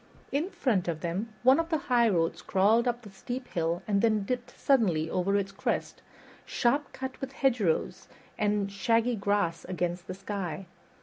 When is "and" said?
3.87-4.01, 8.35-8.71